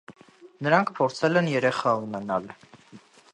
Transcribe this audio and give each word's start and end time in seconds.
Նրանք 0.67 0.91
փորձել 0.99 1.37
են 1.43 1.51
երեխա 1.51 1.93
ունենալ։ 2.07 2.49